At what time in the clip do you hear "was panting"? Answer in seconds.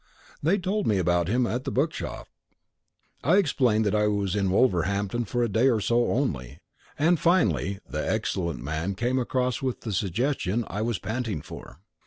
10.81-11.43